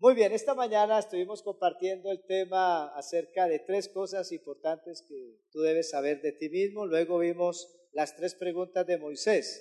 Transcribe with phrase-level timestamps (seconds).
[0.00, 5.58] Muy bien, esta mañana estuvimos compartiendo el tema acerca de tres cosas importantes que tú
[5.62, 6.86] debes saber de ti mismo.
[6.86, 9.60] Luego vimos las tres preguntas de Moisés.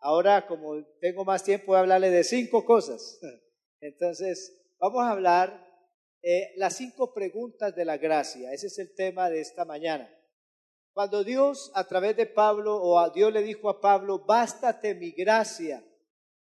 [0.00, 3.20] Ahora, como tengo más tiempo, voy a hablarle de cinco cosas.
[3.80, 5.64] Entonces, vamos a hablar
[6.22, 8.52] eh, las cinco preguntas de la gracia.
[8.52, 10.12] Ese es el tema de esta mañana.
[10.92, 15.12] Cuando Dios, a través de Pablo, o a Dios le dijo a Pablo, bástate mi
[15.12, 15.84] gracia,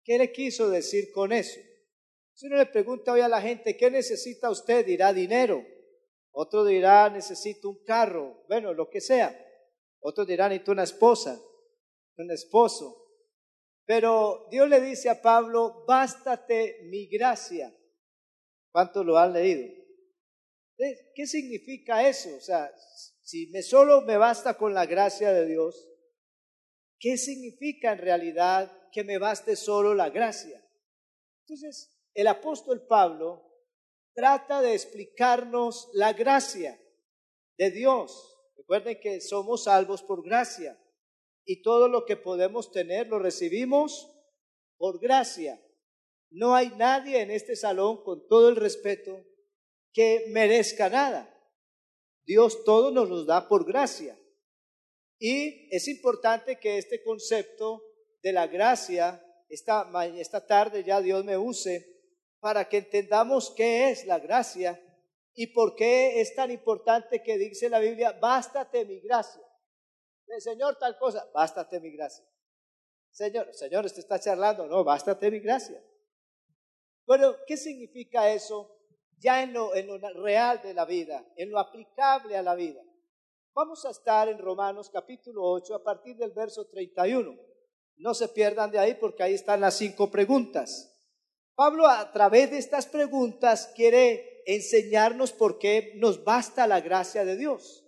[0.04, 1.58] ¿qué le quiso decir con eso?
[2.36, 4.84] Si uno le pregunta hoy a la gente, ¿qué necesita usted?
[4.84, 5.64] Dirá dinero.
[6.32, 8.44] Otro dirá, necesito un carro.
[8.46, 9.34] Bueno, lo que sea.
[10.00, 11.40] Otro dirá, necesito una esposa,
[12.18, 12.94] un esposo.
[13.86, 17.74] Pero Dios le dice a Pablo, bástate mi gracia.
[18.70, 19.72] ¿Cuántos lo han leído?
[21.14, 22.36] ¿Qué significa eso?
[22.36, 22.70] O sea,
[23.22, 25.88] si me solo me basta con la gracia de Dios,
[26.98, 30.62] ¿qué significa en realidad que me baste solo la gracia?
[31.46, 33.46] Entonces, el apóstol Pablo
[34.14, 36.80] trata de explicarnos la gracia
[37.58, 38.38] de Dios.
[38.56, 40.82] Recuerden que somos salvos por gracia
[41.44, 44.10] y todo lo que podemos tener lo recibimos
[44.78, 45.62] por gracia.
[46.30, 49.22] No hay nadie en este salón, con todo el respeto,
[49.92, 51.30] que merezca nada.
[52.24, 54.18] Dios todo nos los da por gracia.
[55.18, 57.82] Y es importante que este concepto
[58.22, 61.95] de la gracia, esta, esta tarde ya Dios me use
[62.46, 64.80] para que entendamos qué es la gracia
[65.34, 69.42] y por qué es tan importante que dice la Biblia, bástate mi gracia.
[70.38, 72.24] Señor tal cosa, bástate mi gracia.
[73.10, 75.82] Señor, Señor, usted está charlando, no, bástate mi gracia.
[77.04, 78.78] Bueno, ¿qué significa eso
[79.18, 82.80] ya en lo, en lo real de la vida, en lo aplicable a la vida?
[83.54, 87.36] Vamos a estar en Romanos capítulo 8 a partir del verso 31.
[87.96, 90.92] No se pierdan de ahí porque ahí están las cinco preguntas.
[91.56, 97.34] Pablo a través de estas preguntas quiere enseñarnos por qué nos basta la gracia de
[97.34, 97.82] Dios.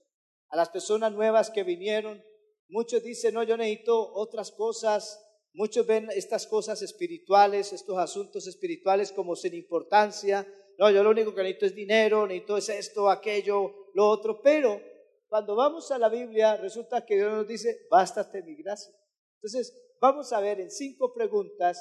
[0.49, 2.25] A las personas nuevas que vinieron,
[2.71, 5.23] muchos dicen, no, yo necesito otras cosas.
[5.53, 10.47] Muchos ven estas cosas espirituales, estos asuntos espirituales como sin importancia.
[10.79, 14.41] No, yo lo único que necesito es dinero, necesito es esto, aquello, lo otro.
[14.41, 14.81] Pero
[15.29, 18.95] cuando vamos a la Biblia, resulta que Dios nos dice, bástate mi gracia.
[19.43, 21.79] Entonces, vamos a ver en cinco preguntas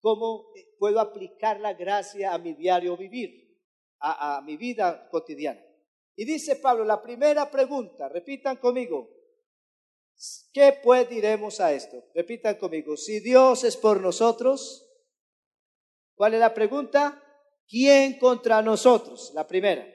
[0.00, 0.46] cómo
[0.78, 3.46] puedo aplicar la gracia a mi diario vivir,
[4.00, 5.60] a, mi vida cotidiana.
[6.14, 9.10] Y dice Pablo, la primera pregunta, repitan conmigo,
[10.52, 12.04] ¿qué pues diremos a esto?
[12.14, 14.88] Repitan conmigo, si Dios es por nosotros,
[16.14, 17.22] ¿cuál es la pregunta?
[17.68, 19.32] ¿Quién contra nosotros?
[19.34, 19.86] La primera.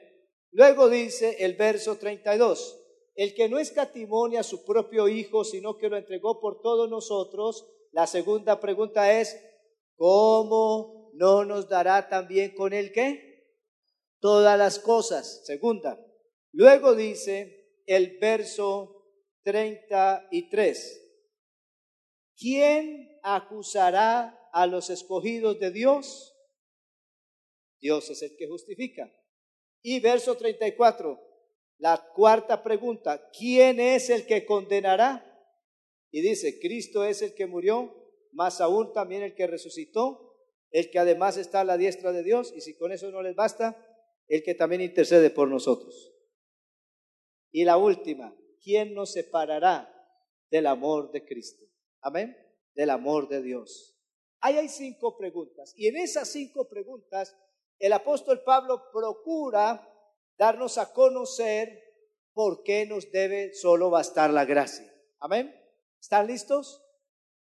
[0.52, 2.78] Luego dice el verso 32,
[3.14, 7.66] el que no escatimonia a su propio Hijo, sino que lo entregó por todos nosotros.
[7.90, 9.36] La segunda pregunta es,
[10.02, 13.46] ¿cómo no nos dará también con el qué?
[14.18, 15.46] Todas las cosas.
[15.46, 15.96] Segunda.
[16.50, 19.06] Luego dice el verso
[19.44, 21.00] 33.
[22.36, 26.36] ¿Quién acusará a los escogidos de Dios?
[27.80, 29.08] Dios es el que justifica.
[29.82, 31.16] Y verso 34,
[31.78, 35.24] la cuarta pregunta, ¿quién es el que condenará?
[36.10, 38.01] Y dice, Cristo es el que murió,
[38.32, 40.36] más aún también el que resucitó,
[40.70, 43.36] el que además está a la diestra de Dios, y si con eso no les
[43.36, 43.76] basta,
[44.28, 46.12] el que también intercede por nosotros.
[47.50, 49.92] Y la última, ¿quién nos separará
[50.50, 51.64] del amor de Cristo?
[52.00, 52.36] Amén,
[52.74, 53.96] del amor de Dios.
[54.40, 57.36] Ahí hay cinco preguntas, y en esas cinco preguntas
[57.78, 59.88] el apóstol Pablo procura
[60.38, 61.82] darnos a conocer
[62.32, 64.88] por qué nos debe solo bastar la gracia.
[65.18, 65.54] Amén.
[66.00, 66.82] ¿Están listos?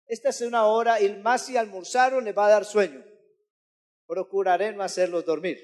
[0.06, 3.04] Esta es una hora y más si almorzaron le va a dar sueño.
[4.06, 5.58] Procuraré no hacerlos dormir.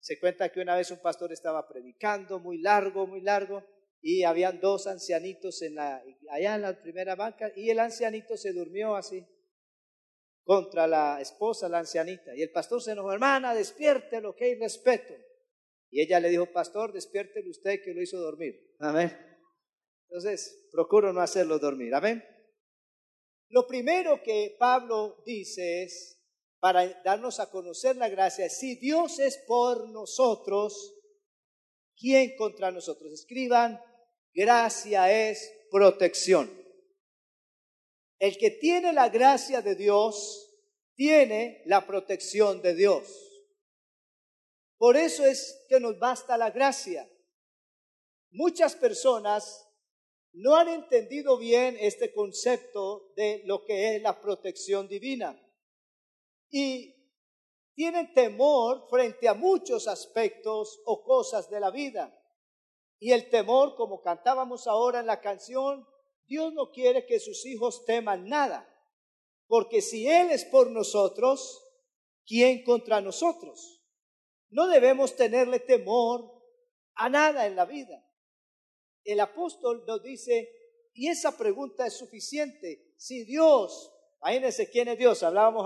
[0.00, 3.62] Se cuenta que una vez un pastor estaba predicando muy largo, muy largo,
[4.00, 8.52] y habían dos ancianitos en la, allá en la primera banca, y el ancianito se
[8.52, 9.26] durmió así
[10.44, 12.34] contra la esposa, la ancianita.
[12.34, 15.14] Y el pastor se enojó, hermana, despiértelo, que hay respeto.
[15.90, 18.74] Y ella le dijo, pastor, despiértelo usted que lo hizo dormir.
[18.78, 19.14] Amén.
[20.08, 21.94] Entonces, procuro no hacerlo dormir.
[21.94, 22.24] Amén.
[23.50, 26.18] Lo primero que Pablo dice es,
[26.60, 30.94] para darnos a conocer la gracia, si Dios es por nosotros,
[31.96, 33.12] ¿quién contra nosotros?
[33.12, 33.80] Escriban,
[34.34, 36.50] gracia es protección.
[38.18, 40.48] El que tiene la gracia de Dios,
[40.94, 43.28] tiene la protección de Dios.
[44.76, 47.08] Por eso es que nos basta la gracia.
[48.30, 49.67] Muchas personas
[50.32, 55.40] no han entendido bien este concepto de lo que es la protección divina.
[56.50, 56.94] Y
[57.74, 62.14] tienen temor frente a muchos aspectos o cosas de la vida.
[62.98, 65.86] Y el temor, como cantábamos ahora en la canción,
[66.26, 68.68] Dios no quiere que sus hijos teman nada,
[69.46, 71.64] porque si Él es por nosotros,
[72.26, 73.82] ¿quién contra nosotros?
[74.50, 76.30] No debemos tenerle temor
[76.94, 78.04] a nada en la vida.
[79.08, 80.50] El apóstol nos dice,
[80.92, 83.90] y esa pregunta es suficiente, si Dios,
[84.20, 85.64] imagínense quién es Dios, hablábamos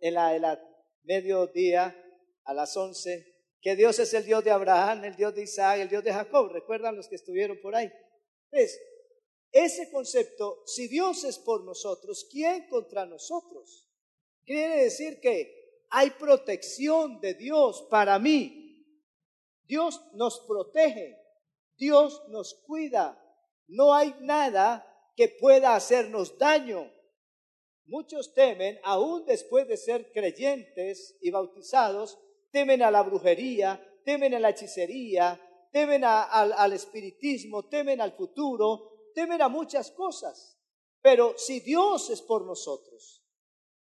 [0.00, 0.60] en la, en la
[1.04, 1.96] mediodía
[2.42, 5.88] a las once, que Dios es el Dios de Abraham, el Dios de Isaac, el
[5.88, 6.50] Dios de Jacob.
[6.52, 7.88] ¿Recuerdan los que estuvieron por ahí?
[8.50, 8.76] Pues,
[9.52, 13.88] ese concepto, si Dios es por nosotros, ¿quién contra nosotros?
[14.44, 18.84] Quiere decir que hay protección de Dios para mí.
[19.62, 21.25] Dios nos protege,
[21.76, 23.22] Dios nos cuida.
[23.68, 26.92] No hay nada que pueda hacernos daño.
[27.86, 32.18] Muchos temen, aún después de ser creyentes y bautizados,
[32.50, 35.40] temen a la brujería, temen a la hechicería,
[35.72, 40.58] temen al espiritismo, temen al futuro, temen a muchas cosas.
[41.00, 43.24] Pero si Dios es por nosotros,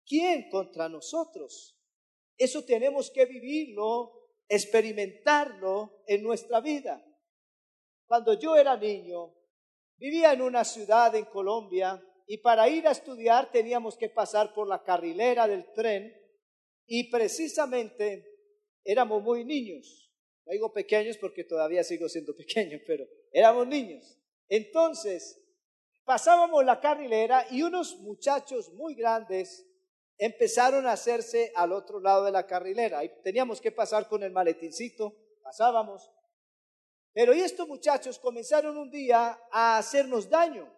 [0.05, 1.77] ¿quién contra nosotros?
[2.37, 4.11] Eso tenemos que vivirlo,
[4.47, 7.05] experimentarlo en nuestra vida.
[8.13, 9.33] Cuando yo era niño,
[9.97, 14.67] vivía en una ciudad en Colombia y para ir a estudiar teníamos que pasar por
[14.67, 16.15] la carrilera del tren
[16.85, 18.23] y precisamente
[18.83, 20.13] éramos muy niños.
[20.45, 24.15] No digo pequeños porque todavía sigo siendo pequeño, pero éramos niños.
[24.47, 25.43] Entonces,
[26.03, 29.67] pasábamos la carrilera y unos muchachos muy grandes
[30.19, 33.03] empezaron a hacerse al otro lado de la carrilera.
[33.03, 36.11] Y teníamos que pasar con el maletincito, pasábamos.
[37.13, 40.73] Pero estos muchachos comenzaron un día a hacernos daño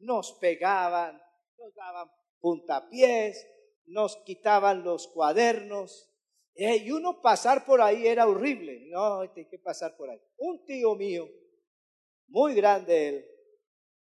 [0.00, 1.20] nos pegaban,
[1.58, 2.10] nos daban
[2.40, 3.46] puntapiés,
[3.86, 6.08] nos quitaban los cuadernos.
[6.54, 8.86] Y uno pasar por ahí era horrible.
[8.88, 10.20] No, hay que pasar por ahí.
[10.38, 11.28] Un tío mío,
[12.28, 13.26] muy grande él,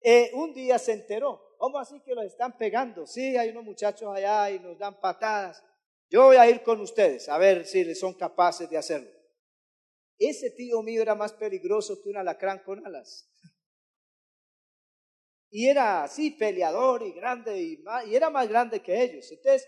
[0.00, 1.56] eh, un día se enteró.
[1.58, 3.06] ¿Cómo así que los están pegando?
[3.06, 5.62] Sí, hay unos muchachos allá y nos dan patadas.
[6.08, 9.10] Yo voy a ir con ustedes a ver si son capaces de hacerlo.
[10.18, 13.28] Ese tío mío era más peligroso que un alacrán con alas
[15.50, 17.84] y era así peleador y grande y,
[18.14, 19.30] era más grande que ellos.
[19.30, 19.66] Entonces,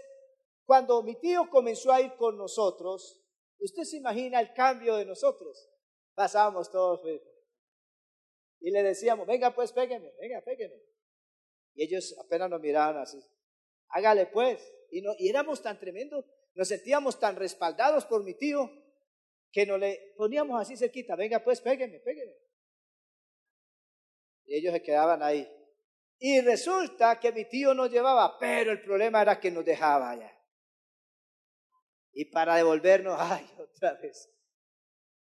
[0.64, 3.22] cuando mi tío comenzó a ir con nosotros,
[3.58, 5.68] usted se imagina el cambio de nosotros.
[6.14, 7.00] Pasábamos todos
[8.60, 10.76] y le decíamos, venga pues, pégueme, venga, pégueme.
[11.74, 13.18] Y ellos apenas nos miraban así,
[13.88, 14.60] hágale pues.
[14.90, 18.70] Y, no, y éramos tan tremendos, nos sentíamos tan respaldados por mi tío,
[19.50, 22.34] que nos le poníamos así cerquita, venga pues, pégueme, pégueme.
[24.44, 25.48] Y ellos se quedaban ahí.
[26.18, 30.36] Y resulta que mi tío nos llevaba, pero el problema era que nos dejaba allá.
[32.12, 34.30] Y para devolvernos, ay, otra vez.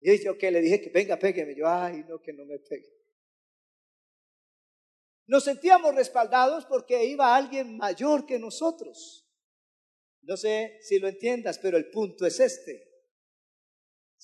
[0.00, 1.54] Y yo que le dije que venga, pégueme.
[1.56, 2.92] Yo, ay, no, que no me pegue.
[5.26, 9.26] Nos sentíamos respaldados porque iba alguien mayor que nosotros.
[10.20, 12.93] No sé si lo entiendas, pero el punto es este.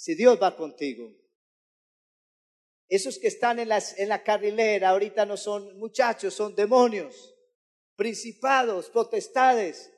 [0.00, 1.12] Si Dios va contigo,
[2.88, 7.36] esos que están en, en la carrilera ahorita no son muchachos, son demonios,
[7.96, 9.92] principados, potestades,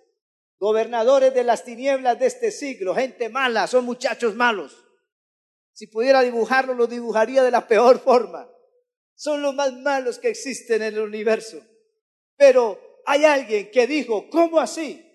[0.58, 4.84] gobernadores de las tinieblas de este siglo, gente mala, son muchachos malos.
[5.72, 8.50] Si pudiera dibujarlo, lo dibujaría de la peor forma.
[9.14, 11.64] Son los más malos que existen en el universo.
[12.34, 15.11] Pero hay alguien que dijo, ¿cómo así?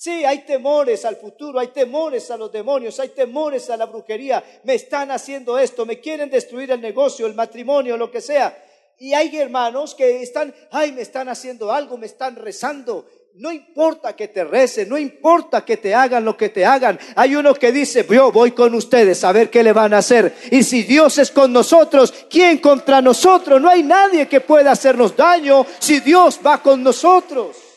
[0.00, 4.44] Sí, hay temores al futuro, hay temores a los demonios, hay temores a la brujería.
[4.62, 8.56] Me están haciendo esto, me quieren destruir el negocio, el matrimonio, lo que sea.
[8.96, 13.06] Y hay hermanos que están, ay, me están haciendo algo, me están rezando.
[13.34, 16.96] No importa que te recen, no importa que te hagan lo que te hagan.
[17.16, 20.32] Hay uno que dice, yo voy con ustedes a ver qué le van a hacer.
[20.52, 23.60] Y si Dios es con nosotros, ¿quién contra nosotros?
[23.60, 27.67] No hay nadie que pueda hacernos daño si Dios va con nosotros.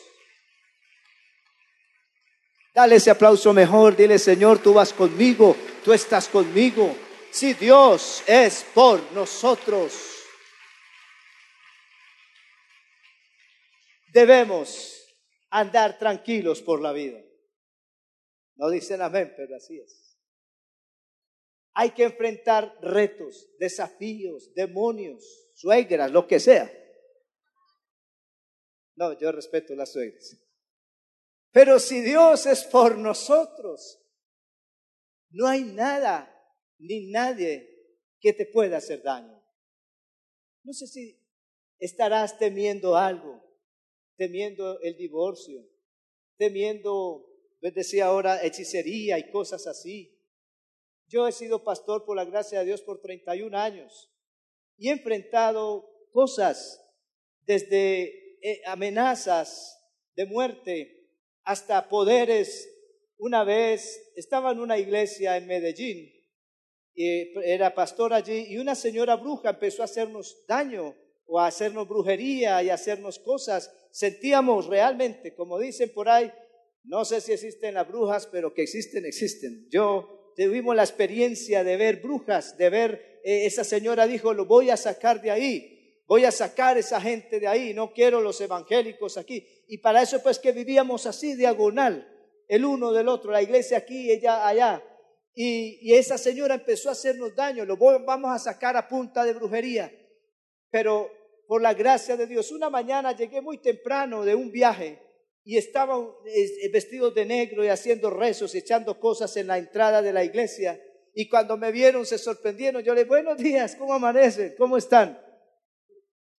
[2.74, 6.96] Dale ese aplauso mejor, dile Señor, tú vas conmigo, tú estás conmigo.
[7.30, 9.92] Si Dios es por nosotros,
[14.12, 15.06] debemos
[15.50, 17.20] andar tranquilos por la vida.
[18.56, 20.18] No dicen amén, pero así es.
[21.74, 25.24] Hay que enfrentar retos, desafíos, demonios,
[25.54, 26.70] suegras, lo que sea.
[28.96, 30.41] No, yo respeto las suegras.
[31.52, 34.00] Pero si Dios es por nosotros,
[35.30, 36.28] no hay nada
[36.78, 37.68] ni nadie
[38.20, 39.42] que te pueda hacer daño.
[40.64, 41.20] No sé si
[41.78, 43.42] estarás temiendo algo,
[44.16, 45.68] temiendo el divorcio,
[46.36, 47.28] temiendo
[47.60, 50.18] Pues decía ahora hechicería y cosas así.
[51.06, 54.10] Yo he sido pastor por la gracia de Dios por 31 años
[54.76, 56.82] y he enfrentado cosas
[57.46, 59.78] desde eh, amenazas
[60.16, 61.01] de muerte
[61.44, 62.68] hasta poderes.
[63.18, 66.12] Una vez estaba en una iglesia en Medellín,
[66.94, 70.94] y era pastor allí, y una señora bruja empezó a hacernos daño
[71.26, 73.72] o a hacernos brujería y a hacernos cosas.
[73.90, 76.30] Sentíamos realmente, como dicen por ahí,
[76.84, 79.68] no sé si existen las brujas, pero que existen, existen.
[79.70, 84.70] Yo tuvimos la experiencia de ver brujas, de ver, eh, esa señora dijo, lo voy
[84.70, 85.71] a sacar de ahí,
[86.12, 89.46] voy a sacar esa gente de ahí, no quiero los evangélicos aquí.
[89.66, 92.06] Y para eso pues que vivíamos así, diagonal,
[92.48, 94.84] el uno del otro, la iglesia aquí, ella allá.
[95.34, 99.32] Y, y esa señora empezó a hacernos daño, lo vamos a sacar a punta de
[99.32, 99.90] brujería.
[100.70, 101.10] Pero
[101.46, 102.52] por la gracia de Dios.
[102.52, 104.98] Una mañana llegué muy temprano de un viaje
[105.44, 106.08] y estaban
[106.70, 110.78] vestidos de negro y haciendo rezos, echando cosas en la entrada de la iglesia.
[111.14, 112.82] Y cuando me vieron se sorprendieron.
[112.82, 114.54] Yo les buenos días, ¿cómo amanecen?
[114.58, 115.31] ¿Cómo están?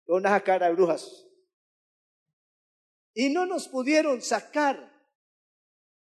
[0.06, 1.26] Con una cara de brujas.
[3.14, 4.92] Y no nos pudieron sacar.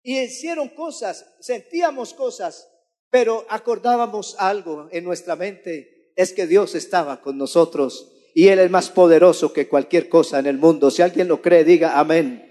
[0.03, 2.69] Y hicieron cosas, sentíamos cosas,
[3.11, 6.13] pero acordábamos algo en nuestra mente.
[6.17, 10.47] Es que Dios estaba con nosotros y Él es más poderoso que cualquier cosa en
[10.47, 10.91] el mundo.
[10.91, 12.49] Si alguien lo cree, diga amén.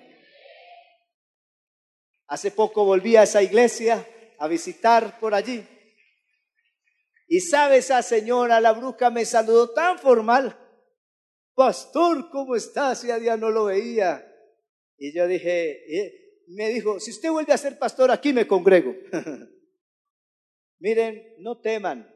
[2.27, 4.07] Hace poco volví a esa iglesia
[4.39, 5.67] a visitar por allí.
[7.27, 10.57] Y sabe, esa señora, la bruja, me saludó tan formal.
[11.53, 12.95] Pastor, ¿cómo está?
[12.95, 14.27] Si a día no lo veía.
[14.97, 18.95] Y yo dije, eh", me dijo, si usted vuelve a ser pastor, aquí me congrego.
[20.79, 22.07] Miren, no teman.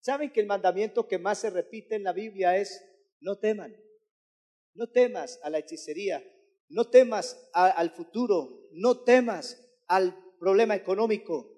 [0.00, 2.82] ¿Saben que el mandamiento que más se repite en la Biblia es
[3.22, 3.74] no teman.
[4.74, 6.22] No temas a la hechicería,
[6.68, 11.48] no temas al futuro, no temas al problema económico.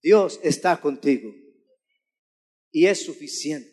[0.00, 1.32] Dios está contigo
[2.70, 3.70] y es suficiente.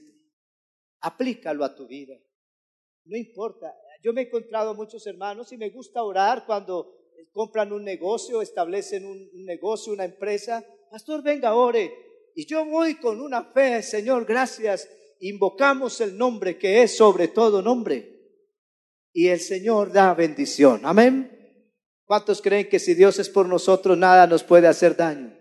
[1.01, 2.15] Aplícalo a tu vida.
[3.05, 3.73] No importa.
[4.01, 6.95] Yo me he encontrado muchos hermanos y me gusta orar cuando
[7.31, 10.65] compran un negocio, establecen un, un negocio, una empresa.
[10.91, 11.91] Pastor, venga, ore.
[12.35, 14.87] Y yo voy con una fe, Señor, gracias
[15.19, 18.17] invocamos el nombre que es sobre todo nombre.
[19.11, 20.81] Y el Señor da bendición.
[20.83, 21.35] Amén.
[22.05, 25.35] ¿Cuántos creen que si Dios es por nosotros, nada nos puede hacer daño?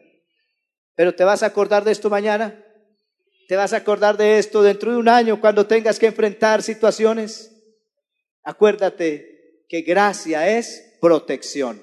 [0.94, 2.64] Pero te vas a acordar de esto mañana.
[3.48, 7.50] Te vas a acordar de esto dentro de un año cuando tengas que enfrentar situaciones.
[8.42, 11.82] Acuérdate que gracia es protección.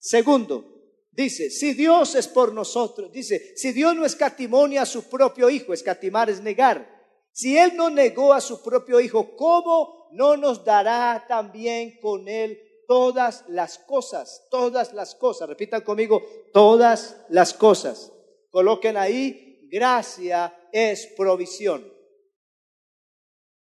[0.00, 0.64] Segundo,
[1.12, 5.72] dice, si Dios es por nosotros, dice, si Dios no escatimonia a su propio Hijo,
[5.72, 6.90] escatimar es negar.
[7.30, 12.58] Si Él no negó a su propio Hijo, ¿cómo no nos dará también con Él
[12.88, 14.48] todas las cosas?
[14.50, 15.48] Todas las cosas.
[15.48, 16.20] Repitan conmigo,
[16.52, 18.10] todas las cosas.
[18.50, 21.92] Coloquen ahí, gracia es provisión.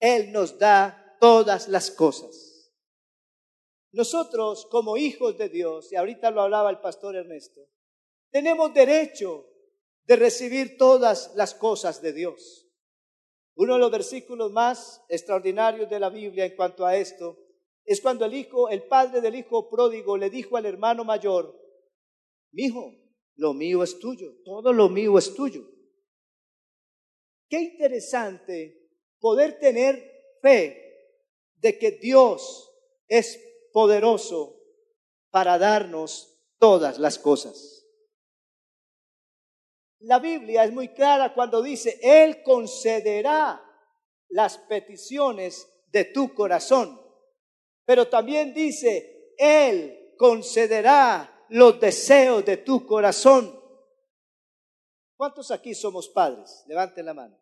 [0.01, 2.73] Él nos da todas las cosas.
[3.93, 7.61] Nosotros como hijos de Dios, y ahorita lo hablaba el pastor Ernesto,
[8.31, 9.47] tenemos derecho
[10.05, 12.69] de recibir todas las cosas de Dios.
[13.57, 17.39] Uno de los versículos más extraordinarios de la Biblia en cuanto a esto
[17.85, 21.57] es cuando el hijo, el padre del hijo pródigo le dijo al hermano mayor,
[22.51, 22.93] mi hijo,
[23.37, 25.74] lo mío es tuyo, todo lo mío es tuyo.
[27.49, 30.85] Qué interesante poder tener fe
[31.57, 32.71] de que Dios
[33.09, 33.41] es
[33.73, 34.61] poderoso
[35.31, 37.87] para darnos todas las cosas.
[40.01, 43.65] La Biblia es muy clara cuando dice, Él concederá
[44.29, 47.01] las peticiones de tu corazón.
[47.87, 53.59] Pero también dice, Él concederá los deseos de tu corazón.
[55.17, 56.65] ¿Cuántos aquí somos padres?
[56.67, 57.39] Levanten la mano.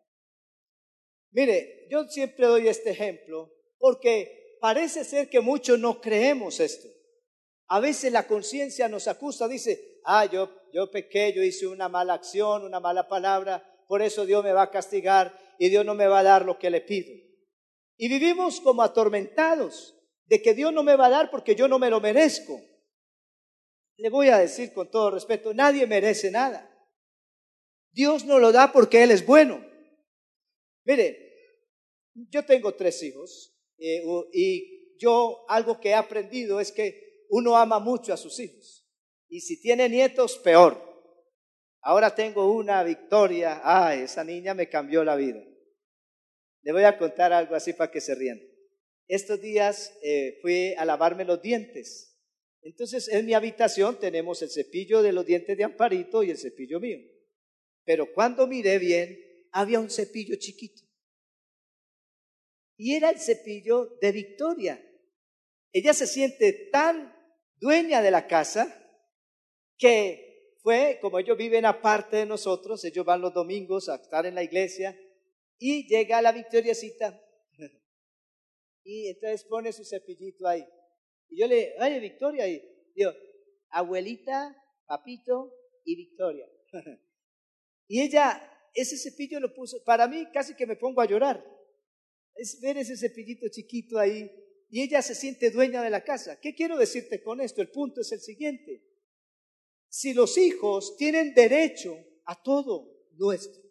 [1.31, 6.87] Mire, yo siempre doy este ejemplo porque parece ser que muchos no creemos esto.
[7.67, 12.13] A veces la conciencia nos acusa, dice, ah, yo, yo pequé, yo hice una mala
[12.13, 16.07] acción, una mala palabra, por eso Dios me va a castigar y Dios no me
[16.07, 17.11] va a dar lo que le pido.
[17.97, 21.79] Y vivimos como atormentados de que Dios no me va a dar porque yo no
[21.79, 22.59] me lo merezco.
[23.97, 26.72] Le voy a decir con todo respeto, nadie merece nada.
[27.93, 29.63] Dios no lo da porque Él es bueno.
[30.83, 31.17] Mire,
[32.13, 37.79] yo tengo tres hijos eh, y yo algo que he aprendido es que uno ama
[37.79, 38.85] mucho a sus hijos.
[39.29, 40.77] Y si tiene nietos, peor.
[41.81, 43.61] Ahora tengo una victoria.
[43.63, 45.43] Ay, esa niña me cambió la vida.
[46.61, 48.39] Le voy a contar algo así para que se rían.
[49.07, 52.17] Estos días eh, fui a lavarme los dientes
[52.61, 56.79] Entonces, en mi habitación tenemos el cepillo de los dientes de Amparito y el cepillo
[56.79, 56.99] mío.
[57.85, 59.17] Pero cuando miré bien,
[59.51, 60.81] había un cepillo chiquito.
[62.77, 64.83] Y era el cepillo de Victoria.
[65.71, 67.15] Ella se siente tan
[67.59, 68.79] dueña de la casa
[69.77, 74.35] que fue, como ellos viven aparte de nosotros, ellos van los domingos a estar en
[74.35, 74.97] la iglesia
[75.57, 77.21] y llega la Victoriacita
[78.83, 80.65] y entonces pone su cepillito ahí.
[81.29, 82.61] Y yo le, oye, Victoria, y
[82.95, 83.11] digo,
[83.69, 86.47] abuelita, papito y Victoria.
[87.87, 88.41] y ella,
[88.73, 91.43] ese cepillo lo puso, para mí casi que me pongo a llorar.
[92.35, 94.29] Es ver ese cepillito chiquito ahí
[94.69, 96.39] y ella se siente dueña de la casa.
[96.39, 97.61] ¿Qué quiero decirte con esto?
[97.61, 98.83] El punto es el siguiente.
[99.89, 103.61] Si los hijos tienen derecho a todo nuestro,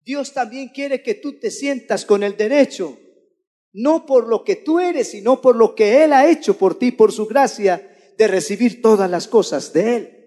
[0.00, 2.98] Dios también quiere que tú te sientas con el derecho
[3.72, 6.92] no por lo que tú eres, sino por lo que Él ha hecho por ti,
[6.92, 10.17] por su gracia, de recibir todas las cosas de Él.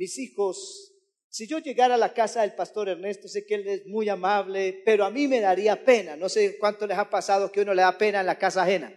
[0.00, 0.94] Mis hijos,
[1.28, 4.80] si yo llegara a la casa del pastor Ernesto, sé que él es muy amable,
[4.86, 6.16] pero a mí me daría pena.
[6.16, 8.90] No sé cuánto les ha pasado que uno le da pena en la casa ajena.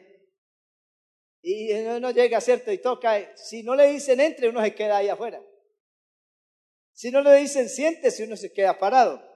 [1.42, 2.72] Y uno llega, ¿cierto?
[2.72, 5.44] Y toca, si no le dicen entre, uno se queda ahí afuera.
[6.94, 9.34] Si no le dicen siéntese, uno se queda parado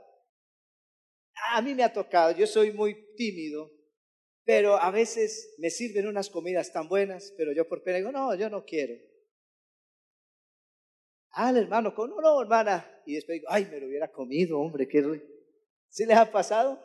[1.53, 3.71] a mí me ha tocado, yo soy muy tímido,
[4.43, 8.33] pero a veces me sirven unas comidas tan buenas, pero yo por pena digo, no,
[8.35, 8.95] yo no quiero.
[11.37, 13.01] El hermano, no, no, hermana.
[13.05, 15.25] Y después digo, ay, me lo hubiera comido, hombre, qué rico.
[15.89, 16.81] ¿Sí les ha pasado?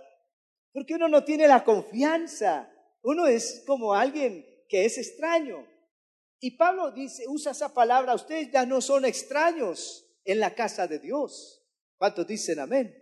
[0.73, 2.71] Porque uno no tiene la confianza.
[3.03, 5.67] Uno es como alguien que es extraño.
[6.39, 10.99] Y Pablo dice, usa esa palabra, ustedes ya no son extraños en la casa de
[10.99, 11.65] Dios.
[11.97, 12.95] ¿Cuántos dicen amén?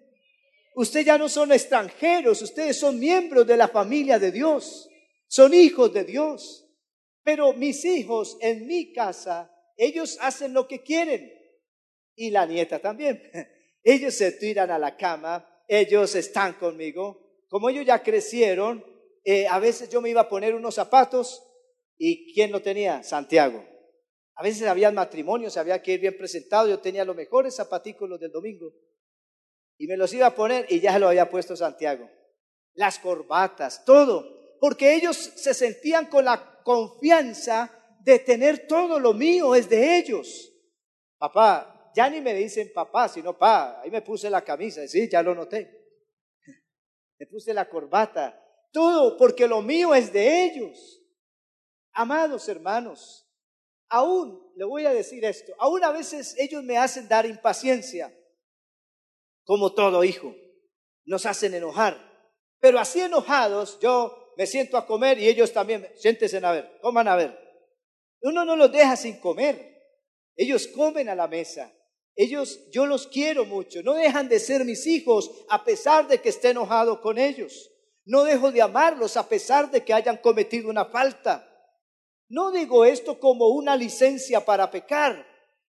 [0.74, 4.88] Ustedes ya no son extranjeros, ustedes son miembros de la familia de Dios,
[5.26, 6.68] son hijos de Dios.
[7.22, 11.39] Pero mis hijos en mi casa, ellos hacen lo que quieren.
[12.14, 13.22] Y la nieta también.
[13.82, 17.46] Ellos se tiran a la cama, ellos están conmigo.
[17.48, 18.84] Como ellos ya crecieron,
[19.24, 21.42] eh, a veces yo me iba a poner unos zapatos
[21.96, 23.02] y ¿quién lo tenía?
[23.02, 23.64] Santiago.
[24.34, 28.32] A veces había matrimonios, había que ir bien presentado, yo tenía los mejores zapatículos del
[28.32, 28.72] domingo
[29.78, 32.10] y me los iba a poner y ya se lo había puesto Santiago.
[32.74, 37.70] Las corbatas, todo, porque ellos se sentían con la confianza
[38.00, 40.52] de tener todo lo mío es de ellos.
[41.18, 45.22] Papá, ya ni me dicen papá, sino pa, ahí me puse la camisa, sí, ya
[45.22, 45.78] lo noté.
[47.18, 48.40] Me puse la corbata,
[48.72, 51.02] todo porque lo mío es de ellos.
[51.92, 53.28] Amados hermanos,
[53.88, 58.14] aún, le voy a decir esto, aún a veces ellos me hacen dar impaciencia
[59.44, 60.34] como todo hijo.
[61.04, 61.98] Nos hacen enojar.
[62.60, 67.08] Pero así enojados, yo me siento a comer y ellos también, siéntense a ver, coman
[67.08, 67.36] a ver.
[68.22, 69.70] Uno no los deja sin comer.
[70.36, 71.72] Ellos comen a la mesa.
[72.16, 73.82] Ellos, yo los quiero mucho.
[73.82, 77.70] No dejan de ser mis hijos a pesar de que esté enojado con ellos.
[78.04, 81.46] No dejo de amarlos a pesar de que hayan cometido una falta.
[82.28, 85.26] No digo esto como una licencia para pecar.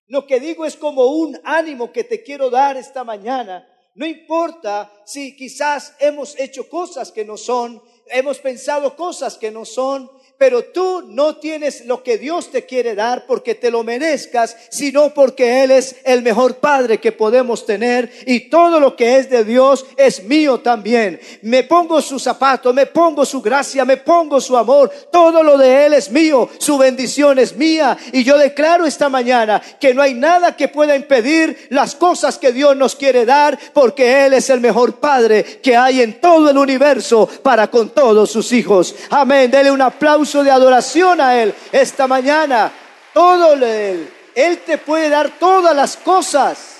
[0.08, 4.92] Lo que digo es como un ánimo que te quiero dar esta mañana no importa
[5.06, 10.10] si quizás hemos hecho cosas que no son, hemos pensado cosas que no son,
[10.42, 15.14] pero tú no tienes lo que Dios te quiere dar porque te lo merezcas, sino
[15.14, 19.44] porque Él es el mejor Padre que podemos tener y todo lo que es de
[19.44, 21.20] Dios es mío también.
[21.44, 25.86] Me pongo su zapato, me pongo su gracia, me pongo su amor, todo lo de
[25.86, 30.16] Él es mío, su bendición es mía y yo declaro esta mañana que no hay
[30.16, 34.60] nada que pueda impedir las cosas que Dios nos quiere dar porque Él es el
[34.60, 38.96] mejor Padre que hay en todo el universo para con todos sus hijos.
[39.12, 39.52] Amén.
[39.52, 42.72] Dele un aplauso de adoración a Él esta mañana.
[43.14, 44.14] Todo de Él.
[44.34, 46.78] Él te puede dar todas las cosas.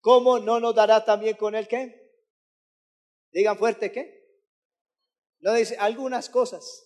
[0.00, 2.12] ¿Cómo no nos dará también con Él qué?
[3.30, 4.22] Digan fuerte qué.
[5.40, 6.84] No dice algunas cosas.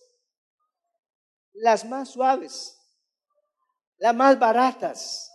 [1.53, 2.77] Las más suaves.
[3.97, 5.31] Las más baratas.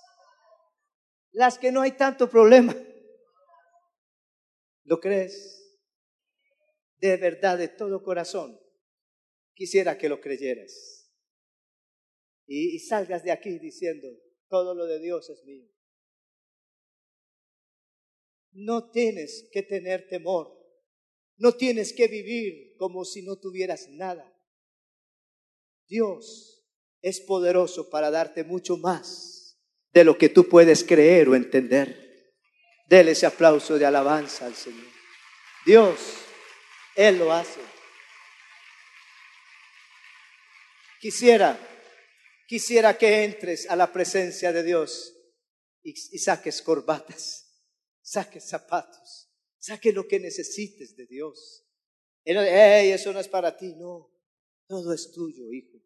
[1.33, 2.75] Las que no hay tanto problema.
[4.85, 5.64] ¿Lo crees?
[7.09, 8.59] De verdad, de todo corazón,
[9.53, 11.13] quisiera que lo creyeras.
[12.47, 14.09] Y, salgas de aquí diciendo,
[14.49, 15.69] todo lo de Dios es mío.
[18.53, 20.51] No tienes que tener temor.
[21.37, 24.33] No tienes que vivir como si no tuvieras nada.
[25.87, 26.65] Dios
[27.03, 29.59] es poderoso para darte mucho más
[29.93, 32.33] de lo que tú puedes creer o entender.
[32.89, 34.87] Dele ese aplauso de alabanza al Señor.
[35.67, 36.24] Dios
[36.97, 37.61] Él lo hace.
[41.01, 41.59] Quisiera,
[42.47, 45.15] quisiera que entres a la presencia de Dios
[45.83, 47.63] y, saques corbatas,
[48.01, 51.67] saques zapatos, saques lo que necesites de Dios.
[52.25, 54.11] Hey, eso no es para ti, no.
[54.67, 55.79] Todo es tuyo, hijo.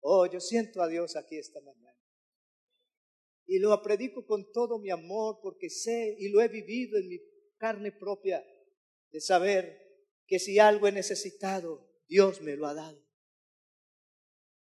[0.00, 1.96] Oh, yo siento a Dios aquí esta mañana.
[3.46, 7.20] Y lo predico con todo mi amor porque sé y lo he vivido en mi
[7.58, 8.44] carne propia
[9.10, 9.86] de saber
[10.26, 13.04] que si algo he necesitado, Dios me lo ha dado.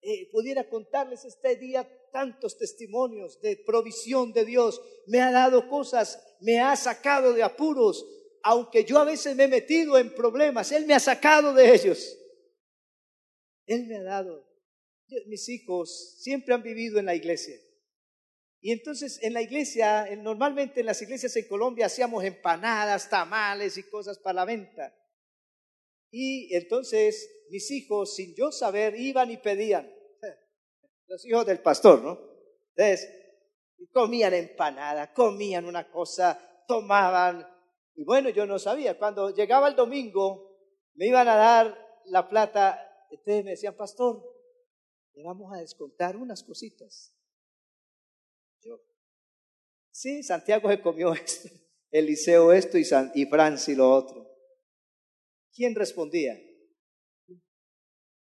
[0.03, 4.83] Eh, pudiera contarles este día tantos testimonios de provisión de Dios.
[5.07, 8.07] Me ha dado cosas, me ha sacado de apuros,
[8.43, 12.19] aunque yo a veces me he metido en problemas, Él me ha sacado de ellos.
[13.67, 14.47] Él me ha dado.
[15.27, 17.57] Mis hijos siempre han vivido en la iglesia.
[18.65, 23.83] Y entonces en la iglesia, normalmente en las iglesias en Colombia hacíamos empanadas, tamales y
[23.91, 24.91] cosas para la venta.
[26.11, 29.87] Y entonces mis hijos, sin yo saber, iban y pedían.
[31.09, 32.19] Los hijos del pastor, ¿no?
[32.75, 33.07] Entonces,
[33.93, 37.47] comían empanada, comían una cosa, tomaban.
[37.95, 38.97] Y bueno, yo no sabía.
[38.97, 40.57] Cuando llegaba el domingo,
[40.95, 42.81] me iban a dar la plata.
[43.11, 44.25] Entonces me decían, pastor,
[45.13, 47.14] le vamos a descontar unas cositas.
[49.95, 51.49] Sí, Santiago se comió esto,
[51.93, 54.29] Eliseo esto y, San, y Franci lo otro.
[55.55, 56.37] ¿Quién respondía?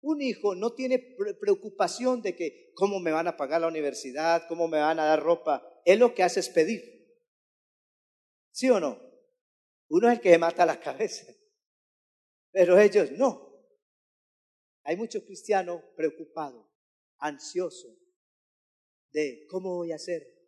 [0.01, 0.97] Un hijo no tiene
[1.39, 5.21] preocupación de que cómo me van a pagar la universidad, cómo me van a dar
[5.21, 5.63] ropa.
[5.85, 6.81] Él lo que hace es pedir.
[8.51, 8.99] ¿Sí o no?
[9.89, 11.31] Uno es el que mata la cabeza,
[12.51, 13.47] pero ellos no.
[14.85, 16.65] Hay muchos cristianos preocupados,
[17.19, 17.95] ansiosos
[19.11, 20.38] de cómo voy a hacer,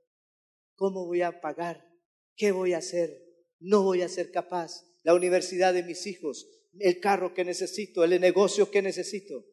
[0.81, 1.87] cómo voy a pagar,
[2.35, 3.15] qué voy a hacer,
[3.59, 6.47] no voy a ser capaz, la universidad de mis hijos,
[6.79, 9.45] el carro que necesito, el negocio que necesito.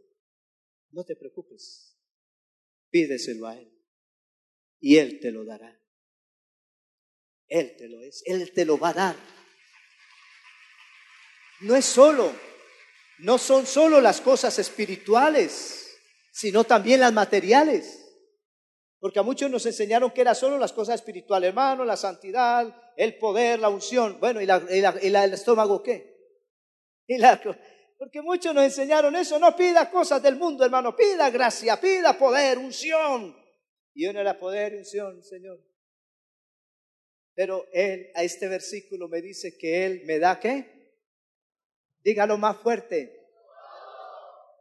[0.91, 1.99] No te preocupes,
[2.89, 3.71] pídeselo a Él
[4.81, 5.79] y Él te lo dará.
[7.47, 9.17] Él te lo es, Él te lo va a dar.
[11.61, 12.35] No es solo,
[13.19, 15.95] no son solo las cosas espirituales,
[16.33, 17.98] sino también las materiales.
[19.01, 23.17] Porque a muchos nos enseñaron que era solo las cosas espirituales, hermano, la santidad, el
[23.17, 24.19] poder, la unción.
[24.19, 26.17] Bueno, ¿y, la, el estómago qué?
[27.99, 29.39] porque muchos nos enseñaron eso.
[29.39, 30.97] No pida cosas del mundo, hermano.
[30.97, 33.37] Pida gracia, pida poder, unción.
[33.95, 35.61] Y uno era poder y unción, Señor.
[37.35, 40.93] Pero Él, a este versículo me dice que Él me da qué?
[42.03, 43.15] Dígalo más fuerte.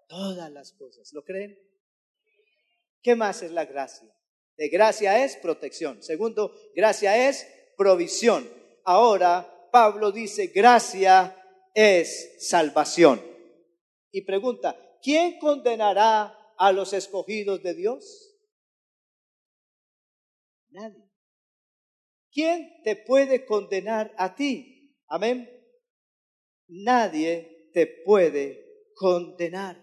[0.08, 1.12] Todas las cosas.
[1.12, 1.58] ¿Lo creen?
[3.02, 4.17] ¿Qué más es la gracia?
[4.58, 6.02] De gracia es protección.
[6.02, 8.50] Segundo, gracia es provisión.
[8.84, 11.36] Ahora, Pablo dice, gracia
[11.76, 13.22] es salvación.
[14.12, 18.36] Y pregunta, ¿quién condenará a los escogidos de Dios?
[20.70, 21.08] Nadie.
[22.32, 24.96] ¿Quién te puede condenar a ti?
[25.08, 25.50] Amén.
[26.68, 29.82] Nadie te puede condenar.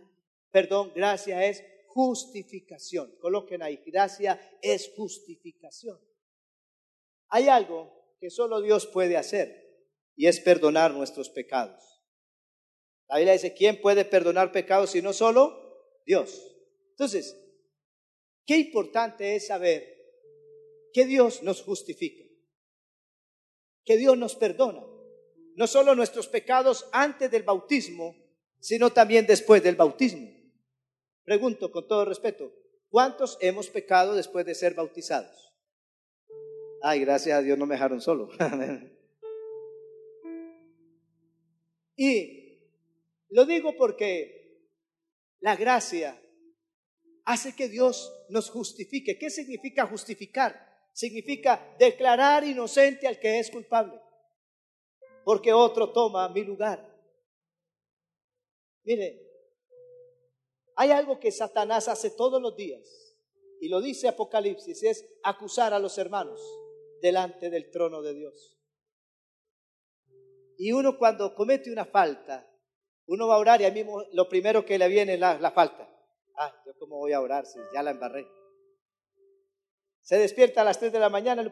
[0.50, 3.16] Perdón, gracia es justificación.
[3.20, 5.98] Coloquen ahí, gracia es justificación.
[7.28, 9.64] Hay algo que solo Dios puede hacer
[10.16, 11.82] y es perdonar nuestros pecados.
[13.08, 15.56] La Biblia dice, ¿quién puede perdonar pecados si no solo
[16.04, 16.56] Dios?
[16.90, 17.40] Entonces,
[18.44, 19.94] qué importante es saber
[20.92, 22.24] que Dios nos justifica,
[23.84, 24.84] que Dios nos perdona,
[25.54, 28.16] no solo nuestros pecados antes del bautismo,
[28.58, 30.43] sino también después del bautismo.
[31.24, 32.52] Pregunto con todo respeto,
[32.88, 35.52] ¿cuántos hemos pecado después de ser bautizados?
[36.82, 38.28] Ay, gracias a Dios no me dejaron solo.
[41.96, 42.58] Y
[43.28, 44.68] lo digo porque
[45.38, 46.20] la gracia
[47.24, 49.18] hace que Dios nos justifique.
[49.18, 50.74] ¿Qué significa justificar?
[50.92, 54.00] Significa declarar inocente al que es culpable,
[55.24, 56.92] porque otro toma mi lugar.
[58.84, 59.33] Mire,
[60.76, 63.04] hay algo que Satanás hace todos los días,
[63.60, 66.40] y lo dice Apocalipsis, es acusar a los hermanos
[67.00, 68.58] delante del trono de Dios.
[70.56, 72.48] Y uno cuando comete una falta,
[73.06, 75.88] uno va a orar y a mí lo primero que le viene es la, falta.
[76.36, 78.26] Ah, yo cómo voy a orar si ya la embarré.
[80.00, 81.50] Se despierta a las 3 de la mañana,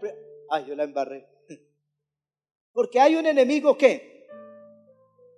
[0.51, 1.27] ah, yo la embarré.
[2.73, 4.27] Porque hay un enemigo que,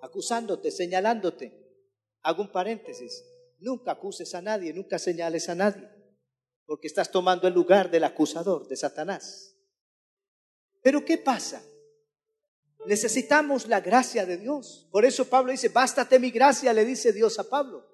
[0.02, 1.52] acusándote, señalándote,
[2.22, 3.24] hago un paréntesis,
[3.64, 5.88] nunca acuses a nadie, nunca señales a nadie,
[6.66, 9.56] porque estás tomando el lugar del acusador, de Satanás.
[10.82, 11.64] Pero ¿qué pasa?
[12.86, 14.86] Necesitamos la gracia de Dios.
[14.92, 17.88] Por eso Pablo dice, bástate mi gracia, le dice Dios a Pablo.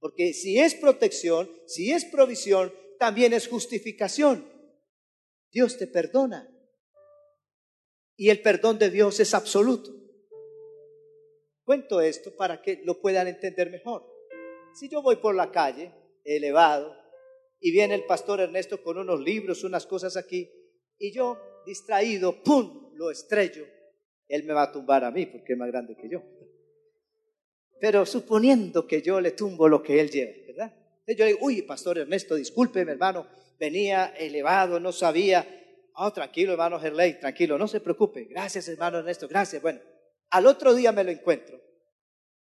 [0.00, 4.50] Porque si es protección, si es provisión, también es justificación.
[5.52, 6.52] Dios te perdona.
[8.16, 9.92] Y el perdón de Dios es absoluto.
[11.64, 14.15] Cuento esto para que lo puedan entender mejor.
[14.76, 15.90] Si yo voy por la calle,
[16.22, 16.94] elevado,
[17.60, 20.50] y viene el pastor Ernesto con unos libros, unas cosas aquí,
[20.98, 23.66] y yo, distraído, ¡pum!, lo estrello,
[24.28, 26.22] él me va a tumbar a mí porque es más grande que yo.
[27.80, 30.74] Pero suponiendo que yo le tumbo lo que él lleva, ¿verdad?
[31.06, 33.26] Yo digo, uy, pastor Ernesto, discúlpeme, hermano,
[33.58, 35.46] venía elevado, no sabía.
[35.94, 38.24] Oh, tranquilo, hermano Gerley, tranquilo, no se preocupe.
[38.24, 39.62] Gracias, hermano Ernesto, gracias.
[39.62, 39.80] Bueno,
[40.30, 41.60] al otro día me lo encuentro.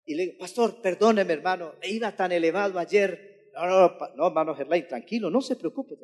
[0.06, 3.50] Y le digo, pastor, perdóneme, hermano, iba tan elevado ayer.
[3.54, 5.96] No, no, no, hermano Gerley, tranquilo, no se preocupe.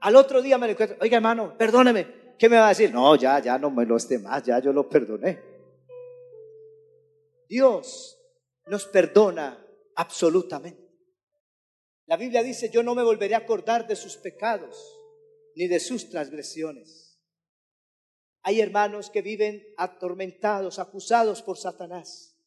[0.00, 2.36] Al otro día me lo encuentro, oiga, hermano, perdóneme.
[2.38, 2.92] ¿Qué me va a decir?
[2.92, 5.42] No, ya, ya no me lo esté más, ya yo lo perdoné.
[7.48, 8.16] Dios
[8.66, 10.86] nos perdona absolutamente.
[12.06, 14.76] La Biblia dice, yo no me volveré a acordar de sus pecados
[15.56, 17.18] ni de sus transgresiones.
[18.42, 22.37] Hay hermanos que viven atormentados, acusados por Satanás.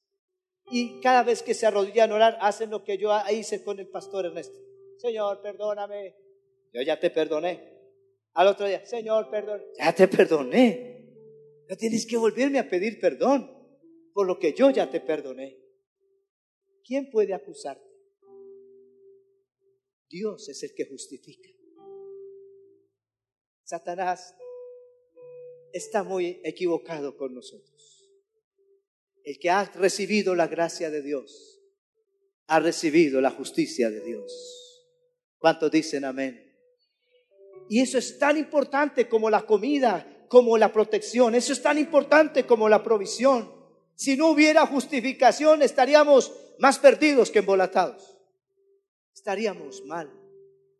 [0.72, 3.90] Y cada vez que se arrodillan a orar, hacen lo que yo hice con el
[3.90, 4.58] pastor Ernesto.
[4.98, 6.16] Señor, perdóname.
[6.72, 7.72] Yo ya te perdoné.
[8.34, 9.62] Al otro día, Señor, perdón.
[9.78, 10.92] Ya te perdoné.
[11.68, 13.50] No tienes que volverme a pedir perdón
[14.14, 15.58] por lo que yo ya te perdoné.
[16.86, 17.90] ¿Quién puede acusarte?
[20.10, 21.50] Dios es el que justifica.
[23.64, 24.36] Satanás
[25.72, 28.01] está muy equivocado con nosotros.
[29.24, 31.60] El que ha recibido la gracia de Dios,
[32.48, 34.32] ha recibido la justicia de Dios.
[35.38, 36.52] ¿Cuántos dicen amén?
[37.70, 41.36] Y eso es tan importante como la comida, como la protección.
[41.36, 43.50] Eso es tan importante como la provisión.
[43.96, 48.18] Si no hubiera justificación, estaríamos más perdidos que embolatados.
[49.14, 50.12] Estaríamos mal.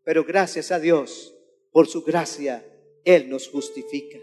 [0.04, 1.34] Pero gracias a Dios,
[1.72, 2.66] por su gracia,
[3.06, 4.20] Él nos justifica.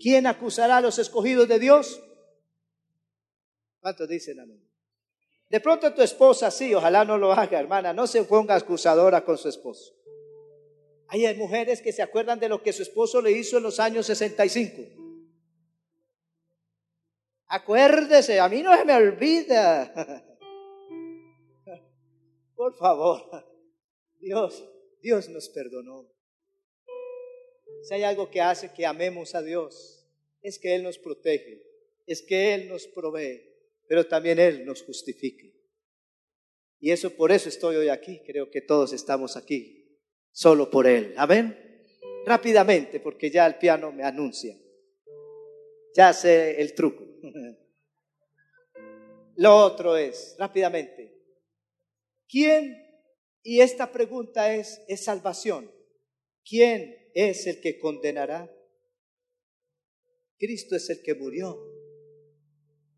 [0.00, 2.00] ¿Quién acusará a los escogidos de Dios?
[3.80, 4.62] ¿Cuántos dicen amén?
[5.48, 9.38] De pronto tu esposa, sí, ojalá no lo haga, hermana, no se ponga acusadora con
[9.38, 9.94] su esposo.
[11.08, 14.06] Hay mujeres que se acuerdan de lo que su esposo le hizo en los años
[14.06, 14.98] 65
[17.48, 19.90] Acuérdese, a mí no se me olvida.
[22.54, 23.22] Por favor,
[24.20, 24.68] Dios,
[25.00, 26.06] Dios nos perdonó.
[27.84, 30.06] Si hay algo que hace que amemos a Dios,
[30.42, 31.62] es que Él nos protege,
[32.06, 33.47] es que Él nos provee,
[33.88, 35.44] pero también Él nos justifica.
[36.78, 39.98] Y eso por eso estoy hoy aquí, creo que todos estamos aquí,
[40.30, 41.14] solo por Él.
[41.16, 41.56] Amén.
[42.24, 44.54] Rápidamente, porque ya el piano me anuncia.
[45.96, 47.04] Ya sé el truco.
[49.36, 51.14] Lo otro es, rápidamente,
[52.28, 52.76] ¿quién?
[53.42, 55.72] Y esta pregunta es, es salvación.
[56.44, 58.52] ¿Quién es el que condenará?
[60.38, 61.67] Cristo es el que murió,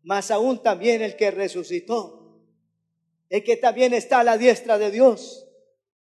[0.03, 2.39] más aún también el que resucitó,
[3.29, 5.47] el que también está a la diestra de Dios,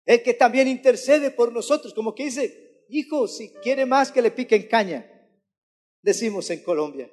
[0.04, 4.30] el que también intercede por nosotros, como que dice, hijo, si quiere más que le
[4.30, 5.08] piquen caña,
[6.02, 7.10] decimos en Colombia.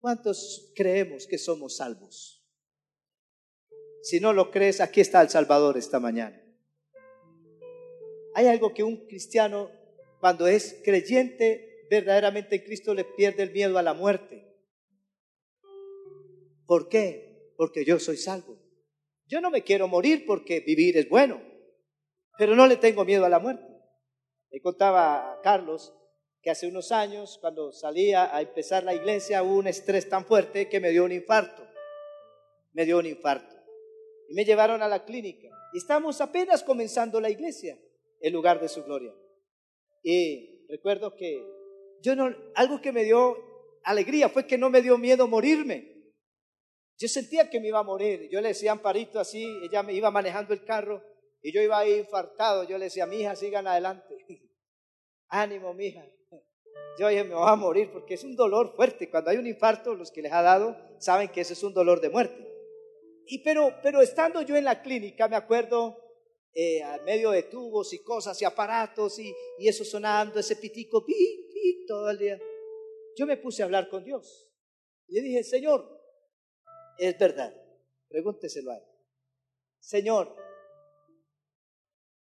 [0.00, 2.44] ¿Cuántos creemos que somos salvos?
[4.02, 6.40] Si no lo crees, aquí está el Salvador esta mañana.
[8.34, 9.70] Hay algo que un cristiano,
[10.20, 14.47] cuando es creyente verdaderamente en Cristo, le pierde el miedo a la muerte.
[16.68, 17.54] ¿Por qué?
[17.56, 18.58] Porque yo soy salvo.
[19.26, 21.40] Yo no me quiero morir porque vivir es bueno,
[22.36, 23.66] pero no le tengo miedo a la muerte.
[24.50, 25.94] Le contaba a Carlos
[26.42, 30.68] que hace unos años, cuando salía a empezar la iglesia, hubo un estrés tan fuerte
[30.68, 31.66] que me dio un infarto.
[32.72, 33.56] Me dio un infarto.
[34.28, 35.48] Y me llevaron a la clínica.
[35.72, 37.78] Y estamos apenas comenzando la iglesia,
[38.20, 39.14] el lugar de su gloria.
[40.02, 41.42] Y recuerdo que
[42.02, 43.38] yo no, algo que me dio
[43.84, 45.97] alegría fue que no me dio miedo morirme.
[46.98, 48.28] Yo sentía que me iba a morir.
[48.30, 51.02] Yo le decía a Amparito así, ella me iba manejando el carro
[51.40, 52.64] y yo iba ahí infartado.
[52.64, 54.16] Yo le decía, mi hija, sigan adelante.
[55.28, 56.04] Ánimo, mija.
[56.98, 59.08] Yo ya me voy a morir porque es un dolor fuerte.
[59.08, 62.00] Cuando hay un infarto, los que les ha dado saben que ese es un dolor
[62.00, 62.44] de muerte.
[63.26, 66.02] Y pero, pero estando yo en la clínica, me acuerdo,
[66.52, 71.04] eh, a medio de tubos y cosas y aparatos y, y eso sonando, ese pitico,
[71.04, 71.14] pi,
[71.52, 72.40] pi, todo el día.
[73.16, 74.50] Yo me puse a hablar con Dios.
[75.06, 75.97] Le dije, Señor,
[76.98, 77.54] es verdad,
[78.08, 78.84] pregúnteselo a él.
[79.80, 80.34] Señor,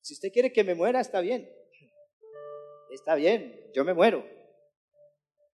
[0.00, 1.50] si usted quiere que me muera, está bien.
[2.90, 4.24] Está bien, yo me muero.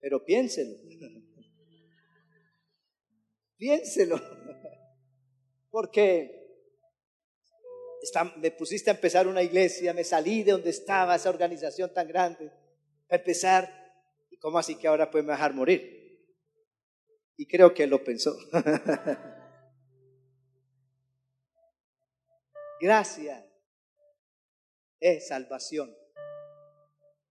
[0.00, 0.76] Pero piénselo.
[3.56, 4.20] piénselo.
[5.70, 6.40] Porque
[8.36, 12.50] me pusiste a empezar una iglesia, me salí de donde estaba esa organización tan grande,
[13.08, 13.72] a empezar,
[14.30, 15.99] ¿y cómo así que ahora puede me dejar morir?
[17.40, 18.36] Y creo que lo pensó.
[22.82, 23.50] Gracia
[25.00, 25.96] es salvación.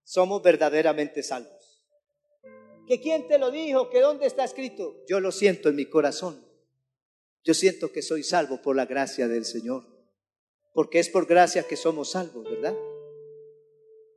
[0.04, 1.86] Somos verdaderamente salvos.
[2.88, 3.91] ¿Que quién te lo dijo?
[3.91, 5.06] ¿Que dónde está escrito?
[5.08, 6.43] Yo lo siento en mi corazón.
[7.43, 9.86] Yo siento que soy salvo por la gracia del Señor.
[10.74, 12.76] Porque es por gracia que somos salvos, ¿verdad?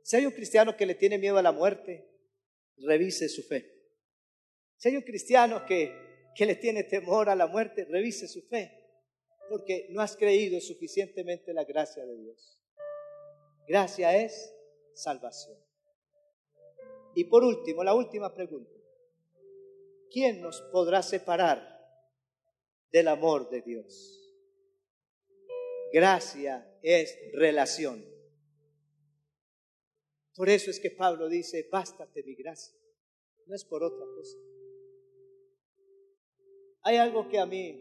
[0.01, 2.09] Si hay un cristiano que le tiene miedo a la muerte,
[2.77, 3.72] revise su fe.
[4.83, 5.95] Si hay un cristiano que,
[6.35, 8.69] que le tiene temor a la muerte, revise su fe
[9.47, 12.61] porque no has creído suficientemente la gracia de Dios.
[13.65, 14.53] Gracia es
[14.93, 15.57] salvación.
[17.15, 18.77] Y por último, la última pregunta.
[20.11, 21.65] ¿Quién nos podrá separar
[22.91, 24.35] del amor de Dios?
[25.93, 28.03] Gracia es relación.
[30.35, 32.77] Por eso es que Pablo dice, bástate mi gracia.
[33.45, 34.37] No es por otra cosa.
[36.83, 37.79] Hay algo que a mí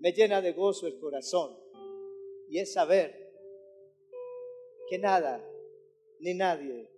[0.00, 1.56] me llena de gozo el corazón
[2.48, 3.32] y es saber
[4.88, 5.44] que nada
[6.20, 6.90] ni nadie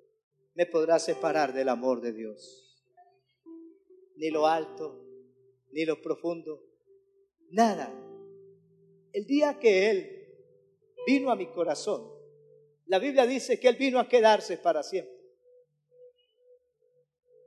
[0.55, 2.83] me podrá separar del amor de Dios.
[4.17, 5.05] Ni lo alto,
[5.73, 6.63] ni lo profundo,
[7.51, 7.93] nada.
[9.13, 10.27] El día que Él
[11.07, 12.11] vino a mi corazón,
[12.87, 15.21] la Biblia dice que Él vino a quedarse para siempre.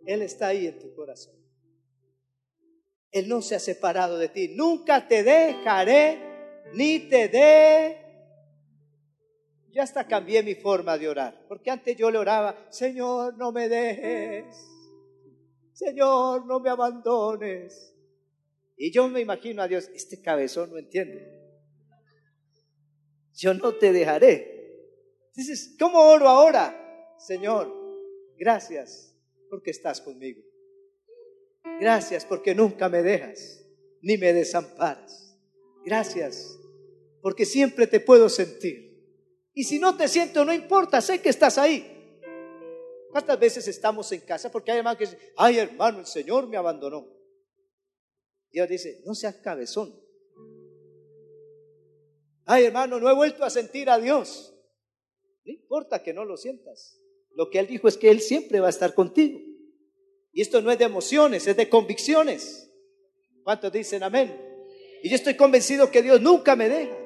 [0.06, 1.43] Él está ahí en tu corazón.
[3.14, 4.50] Él no se ha separado de ti.
[4.56, 6.18] Nunca te dejaré
[6.74, 7.98] ni te dé.
[9.72, 13.70] Yo hasta cambié mi forma de orar, porque antes yo le oraba, Señor, no me
[13.70, 14.46] dejes.
[15.74, 17.96] Señor, no me abandones.
[18.78, 21.42] Y yo me imagino a Dios, este cabezón no entiende.
[23.36, 24.54] Yo no te dejaré.
[25.36, 27.16] Dices, ¿cómo oro ahora?
[27.18, 27.74] Señor,
[28.38, 29.16] gracias
[29.50, 30.42] porque estás conmigo.
[31.80, 33.64] Gracias porque nunca me dejas
[34.02, 35.38] ni me desamparas.
[35.86, 36.60] Gracias
[37.22, 38.94] porque siempre te puedo sentir.
[39.54, 41.90] Y si no te siento, no importa, sé que estás ahí.
[43.12, 44.52] ¿Cuántas veces estamos en casa?
[44.52, 47.08] Porque hay hermanos que dicen, ay hermano, el Señor me abandonó.
[48.52, 49.94] Dios dice, no seas cabezón.
[52.46, 54.54] Ay hermano, no he vuelto a sentir a Dios.
[55.46, 57.00] No importa que no lo sientas.
[57.36, 59.40] Lo que Él dijo es que Él siempre va a estar contigo.
[60.34, 62.68] Y esto no es de emociones, es de convicciones.
[63.44, 64.36] ¿Cuántos dicen amén?
[65.04, 66.98] Y yo estoy convencido que Dios nunca me deja.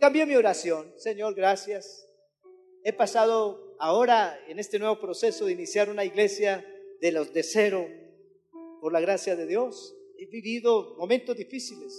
[0.00, 0.92] Cambié mi oración.
[0.96, 2.08] Señor, gracias.
[2.82, 6.66] He pasado ahora en este nuevo proceso de iniciar una iglesia
[7.00, 7.88] de los de cero
[8.80, 9.94] por la gracia de Dios.
[10.18, 11.94] He vivido momentos difíciles.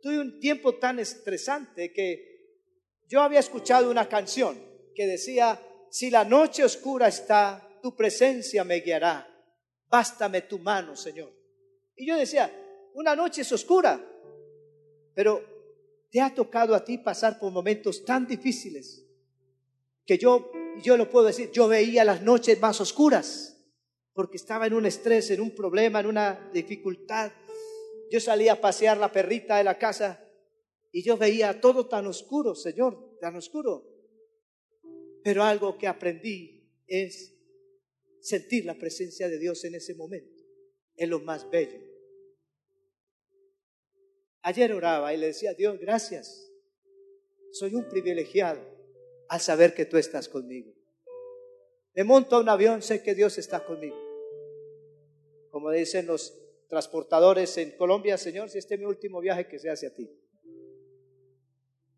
[0.00, 2.54] Tuve un tiempo tan estresante que
[3.08, 4.56] yo había escuchado una canción
[4.94, 5.60] que decía,
[5.90, 9.29] si la noche oscura está, tu presencia me guiará
[9.90, 11.32] bástame tu mano, Señor.
[11.96, 12.50] Y yo decía,
[12.94, 14.00] una noche es oscura,
[15.14, 15.42] pero
[16.10, 19.06] te ha tocado a ti pasar por momentos tan difíciles
[20.06, 20.50] que yo,
[20.82, 23.56] yo lo puedo decir, yo veía las noches más oscuras
[24.12, 27.30] porque estaba en un estrés, en un problema, en una dificultad.
[28.10, 30.24] Yo salía a pasear la perrita de la casa
[30.92, 33.86] y yo veía todo tan oscuro, Señor, tan oscuro.
[35.22, 37.39] Pero algo que aprendí es
[38.20, 40.42] sentir la presencia de Dios en ese momento.
[40.96, 41.78] Es lo más bello.
[44.42, 46.50] Ayer oraba y le decía, Dios, gracias.
[47.52, 48.60] Soy un privilegiado
[49.28, 50.72] al saber que tú estás conmigo.
[51.94, 53.96] Me monto a un avión, sé que Dios está conmigo.
[55.50, 56.36] Como dicen los
[56.68, 60.08] transportadores en Colombia, Señor, si este es mi último viaje, que sea hacia ti.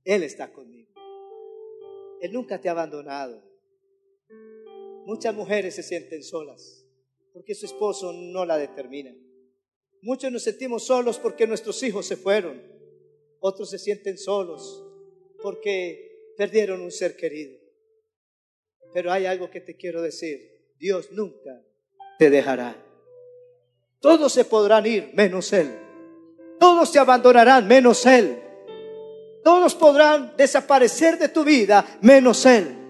[0.05, 0.93] Él está conmigo.
[2.21, 3.52] Él nunca te ha abandonado.
[5.05, 6.87] Muchas mujeres se sienten solas
[7.33, 9.15] porque su esposo no la determina.
[10.03, 12.61] Muchos nos sentimos solos porque nuestros hijos se fueron.
[13.41, 14.85] Otros se sienten solos
[15.43, 17.59] porque perdieron un ser querido.
[18.93, 20.51] Pero hay algo que te quiero decir.
[20.79, 21.63] Dios nunca
[22.19, 22.77] te dejará.
[24.01, 25.71] Todos se podrán ir menos Él.
[26.59, 28.41] Todos se abandonarán menos Él.
[29.45, 32.82] Todos podrán desaparecer de tu vida menos Él.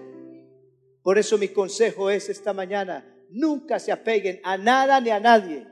[1.03, 5.67] Por eso mi consejo es esta mañana, nunca se apeguen a nada ni a nadie.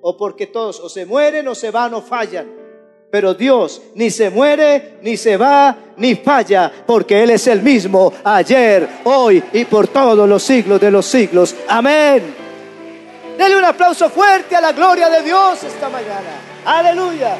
[0.00, 2.58] O porque todos o se mueren o se van o fallan.
[3.12, 8.12] Pero Dios ni se muere, ni se va, ni falla, porque Él es el mismo
[8.24, 11.54] ayer, hoy y por todos los siglos de los siglos.
[11.68, 12.34] Amén.
[13.36, 16.40] Dele un aplauso fuerte a la gloria de Dios esta mañana.
[16.64, 17.36] Aleluya.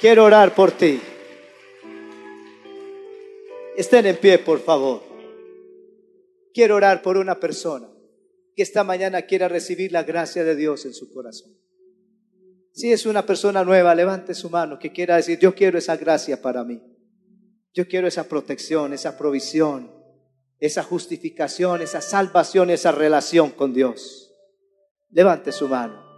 [0.00, 0.98] Quiero orar por ti.
[3.76, 5.02] Estén en pie, por favor.
[6.54, 7.86] Quiero orar por una persona
[8.56, 11.52] que esta mañana quiera recibir la gracia de Dios en su corazón.
[12.72, 16.40] Si es una persona nueva, levante su mano que quiera decir, yo quiero esa gracia
[16.40, 16.80] para mí.
[17.74, 19.92] Yo quiero esa protección, esa provisión,
[20.58, 24.32] esa justificación, esa salvación, esa relación con Dios.
[25.10, 26.09] Levante su mano.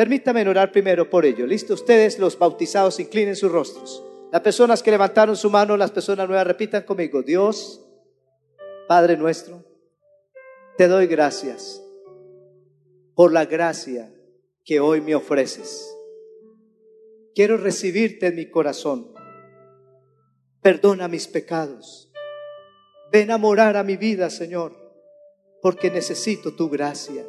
[0.00, 1.46] Permítame orar primero por ello.
[1.46, 4.02] Listo, ustedes los bautizados inclinen sus rostros.
[4.32, 7.20] Las personas que levantaron su mano, las personas nuevas, repitan conmigo.
[7.20, 7.84] Dios,
[8.88, 9.62] Padre nuestro,
[10.78, 11.82] te doy gracias
[13.14, 14.10] por la gracia
[14.64, 15.94] que hoy me ofreces.
[17.34, 19.12] Quiero recibirte en mi corazón.
[20.62, 22.10] Perdona mis pecados.
[23.12, 24.74] Ven a morar a mi vida, Señor,
[25.60, 27.22] porque necesito tu gracia.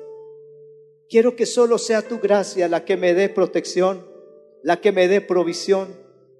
[1.12, 4.08] Quiero que solo sea tu gracia la que me dé protección,
[4.64, 5.90] la que me dé provisión,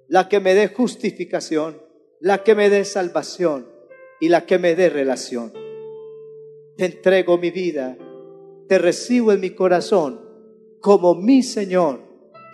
[0.08, 1.82] la que me dé justificación,
[2.20, 3.68] la que me dé salvación
[4.18, 5.52] y la que me dé relación.
[6.78, 7.98] Te entrego mi vida,
[8.66, 10.22] te recibo en mi corazón
[10.80, 12.00] como mi Señor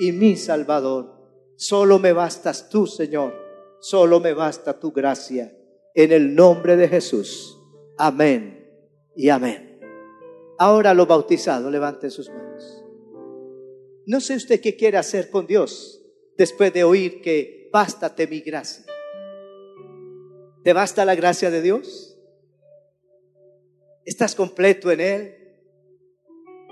[0.01, 1.14] y mi Salvador.
[1.55, 3.33] Solo me bastas tú, Señor,
[3.79, 5.57] solo me basta tu gracia.
[5.95, 7.57] En el nombre de Jesús.
[7.97, 8.66] Amén
[9.14, 9.68] y amén.
[10.59, 12.84] Ahora lo bautizado, levante sus manos.
[14.06, 16.04] No sé usted qué quiere hacer con Dios
[16.36, 18.84] después de oír que bástate mi gracia.
[20.64, 22.18] ¿Te basta la gracia de Dios?
[24.04, 25.34] ¿Estás completo en Él?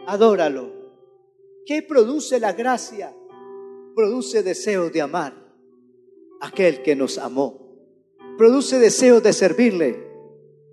[0.09, 0.73] Adóralo.
[1.65, 3.15] ¿Qué produce la gracia?
[3.95, 5.33] Produce deseo de amar
[6.41, 7.87] a aquel que nos amó.
[8.37, 10.11] Produce deseo de servirle.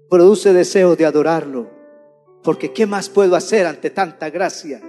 [0.09, 1.82] Produce deseo de adorarlo
[2.43, 4.81] porque ¿qué más puedo hacer ante tanta gracia?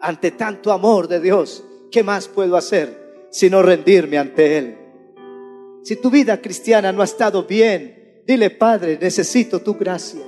[0.00, 1.64] Ante tanto amor de Dios.
[1.90, 4.78] ¿Qué más puedo hacer sino rendirme ante Él?
[5.82, 10.20] Si tu vida cristiana no ha estado bien, dile, Padre, necesito tu gracia.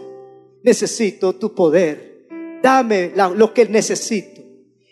[0.62, 2.26] Necesito tu poder.
[2.62, 4.40] Dame lo que necesito.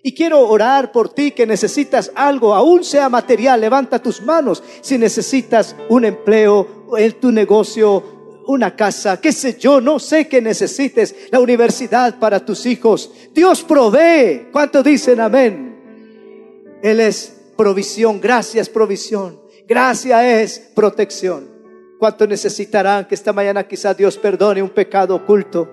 [0.03, 3.61] Y quiero orar por ti que necesitas algo, aún sea material.
[3.61, 9.81] Levanta tus manos si necesitas un empleo en tu negocio una casa, qué sé yo,
[9.81, 13.11] no sé qué necesites, la universidad para tus hijos.
[13.33, 14.49] Dios provee.
[14.53, 16.79] ¿Cuánto dicen amén?
[16.83, 19.41] Él es provisión, gracias provisión.
[19.69, 21.49] Gracia es protección.
[21.99, 25.69] ¿Cuánto necesitarán que esta mañana quizás Dios perdone un pecado oculto?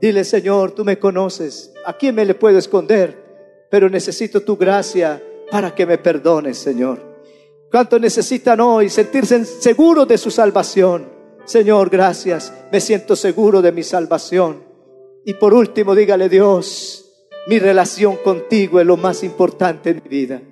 [0.00, 1.72] Dile, Señor, tú me conoces.
[1.86, 3.66] ¿A quién me le puedo esconder?
[3.70, 7.00] Pero necesito tu gracia para que me perdones, Señor.
[7.70, 11.21] ¿Cuánto necesitan hoy sentirse seguros de su salvación?
[11.44, 14.62] Señor, gracias, me siento seguro de mi salvación.
[15.24, 17.04] Y por último, dígale Dios,
[17.46, 20.42] mi relación contigo es lo más importante en mi vida.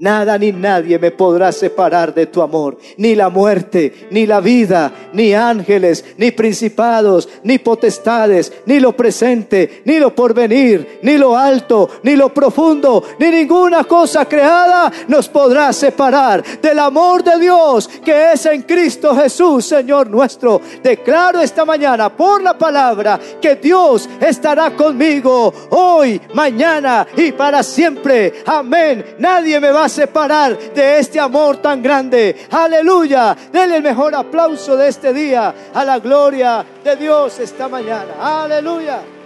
[0.00, 4.92] Nada ni nadie me podrá separar de tu amor, ni la muerte, ni la vida,
[5.12, 11.90] ni ángeles, ni principados, ni potestades, ni lo presente, ni lo porvenir, ni lo alto,
[12.04, 18.32] ni lo profundo, ni ninguna cosa creada nos podrá separar del amor de Dios que
[18.32, 20.60] es en Cristo Jesús, Señor nuestro.
[20.80, 28.44] Declaro esta mañana por la palabra que Dios estará conmigo hoy, mañana y para siempre.
[28.46, 29.16] Amén.
[29.18, 32.46] Nadie me va separar de este amor tan grande.
[32.50, 33.36] Aleluya.
[33.52, 38.14] Denle el mejor aplauso de este día a la gloria de Dios esta mañana.
[38.44, 39.17] Aleluya.